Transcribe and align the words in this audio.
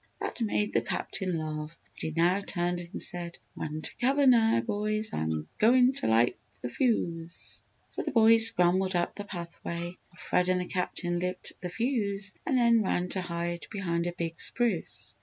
That 0.19 0.41
made 0.41 0.73
the 0.73 0.81
Captain 0.81 1.37
laugh, 1.37 1.77
and 1.93 2.01
he 2.01 2.09
now 2.09 2.41
turned 2.41 2.79
and 2.79 2.99
said: 2.99 3.37
"Run 3.55 3.83
to 3.83 3.95
cover 3.97 4.25
now, 4.25 4.59
boys! 4.59 5.13
I'm 5.13 5.47
goin' 5.59 5.91
to 5.91 6.07
light 6.07 6.39
th' 6.59 6.71
fuse!" 6.71 7.61
So 7.85 8.01
the 8.01 8.09
boys 8.09 8.47
scrambled 8.47 8.95
up 8.95 9.13
the 9.13 9.25
pathway 9.25 9.99
while 10.09 10.15
Fred 10.17 10.49
and 10.49 10.59
the 10.59 10.65
Captain 10.65 11.19
lit 11.19 11.51
the 11.61 11.69
fuse 11.69 12.33
and 12.47 12.57
then 12.57 12.81
ran 12.81 13.09
to 13.09 13.21
hide 13.21 13.67
behind 13.69 14.07
a 14.07 14.11
big 14.13 14.41
spruce. 14.41 15.13